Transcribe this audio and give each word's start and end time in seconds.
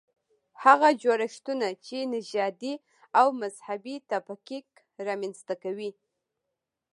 هغه 0.63 0.87
جوړښتونه 1.01 1.67
چې 1.85 1.97
نژادي 2.13 2.73
او 3.19 3.27
مذهبي 3.41 3.95
تفکیک 4.11 4.67
رامنځته 5.07 5.53
کوي. 5.63 5.91